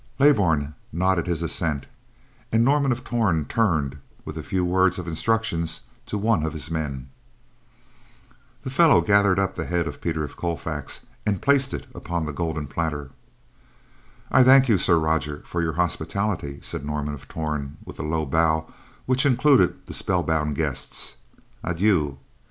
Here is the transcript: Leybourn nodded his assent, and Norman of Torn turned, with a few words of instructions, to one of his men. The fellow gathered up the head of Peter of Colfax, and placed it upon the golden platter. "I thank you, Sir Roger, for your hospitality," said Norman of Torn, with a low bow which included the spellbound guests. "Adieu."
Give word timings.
Leybourn 0.17 0.73
nodded 0.91 1.27
his 1.27 1.43
assent, 1.43 1.85
and 2.51 2.65
Norman 2.65 2.91
of 2.91 3.03
Torn 3.03 3.45
turned, 3.45 3.97
with 4.25 4.35
a 4.35 4.41
few 4.41 4.65
words 4.65 4.97
of 4.97 5.07
instructions, 5.07 5.81
to 6.07 6.17
one 6.17 6.41
of 6.43 6.53
his 6.53 6.71
men. 6.71 7.07
The 8.63 8.71
fellow 8.71 9.01
gathered 9.01 9.37
up 9.37 9.53
the 9.55 9.67
head 9.67 9.87
of 9.87 10.01
Peter 10.01 10.23
of 10.23 10.35
Colfax, 10.35 11.01
and 11.23 11.39
placed 11.39 11.71
it 11.71 11.85
upon 11.93 12.25
the 12.25 12.33
golden 12.33 12.65
platter. 12.65 13.11
"I 14.31 14.41
thank 14.43 14.67
you, 14.67 14.79
Sir 14.79 14.97
Roger, 14.97 15.43
for 15.45 15.61
your 15.61 15.73
hospitality," 15.73 16.61
said 16.63 16.83
Norman 16.83 17.13
of 17.13 17.27
Torn, 17.27 17.77
with 17.85 17.99
a 17.99 18.03
low 18.03 18.25
bow 18.25 18.73
which 19.05 19.23
included 19.23 19.85
the 19.85 19.93
spellbound 19.93 20.55
guests. 20.55 21.17
"Adieu." 21.63 22.17